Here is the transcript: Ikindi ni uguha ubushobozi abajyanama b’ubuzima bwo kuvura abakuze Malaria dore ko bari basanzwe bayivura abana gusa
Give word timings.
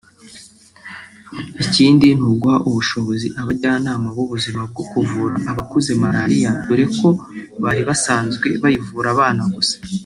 Ikindi 1.63 2.07
ni 2.17 2.25
uguha 2.31 2.57
ubushobozi 2.67 3.27
abajyanama 3.41 4.07
b’ubuzima 4.15 4.61
bwo 4.71 4.83
kuvura 4.91 5.35
abakuze 5.51 5.91
Malaria 6.01 6.49
dore 6.65 6.85
ko 6.99 7.09
bari 7.63 7.81
basanzwe 7.89 8.47
bayivura 8.61 9.07
abana 9.15 9.43
gusa 9.55 9.75